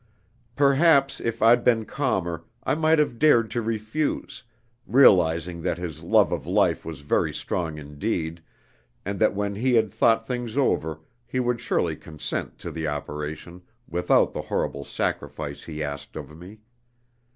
"Perhaps 0.55 1.19
if 1.21 1.43
I'd 1.43 1.63
been 1.63 1.85
calmer, 1.85 2.43
I 2.63 2.73
might 2.73 2.97
have 2.97 3.19
dared 3.19 3.51
to 3.51 3.61
refuse, 3.61 4.41
realizing 4.87 5.61
that 5.61 5.77
his 5.77 6.01
love 6.01 6.31
of 6.31 6.47
life 6.47 6.83
was 6.83 7.01
very 7.01 7.31
strong 7.31 7.77
indeed, 7.77 8.41
and 9.05 9.19
that 9.19 9.35
when 9.35 9.53
he 9.53 9.75
had 9.75 9.93
thought 9.93 10.25
things 10.25 10.57
over, 10.57 11.01
he 11.27 11.39
would 11.39 11.61
surely 11.61 11.95
consent 11.95 12.57
to 12.57 12.71
the 12.71 12.87
operation 12.87 13.61
without 13.87 14.33
the 14.33 14.41
horrible 14.41 14.83
sacrifice 14.83 15.61
he 15.65 15.83
asked 15.83 16.15
of 16.15 16.35
me. 16.35 16.57